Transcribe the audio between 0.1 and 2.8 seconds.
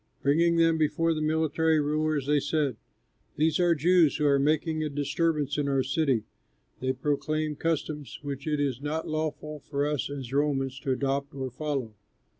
Bringing them before the military rulers, they said,